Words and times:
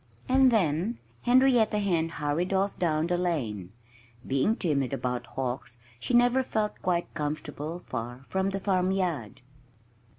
And 0.27 0.49
then 0.49 0.97
Henrietta 1.21 1.77
Hen 1.77 2.09
hurried 2.09 2.53
off 2.53 2.79
down 2.79 3.05
the 3.05 3.19
lane. 3.19 3.71
Being 4.25 4.55
timid 4.55 4.93
about 4.93 5.27
hawks, 5.27 5.77
she 5.99 6.15
never 6.15 6.41
felt 6.41 6.81
quite 6.81 7.13
comfortable 7.13 7.83
far 7.87 8.25
from 8.27 8.49
the 8.49 8.59
farmyard. 8.59 9.41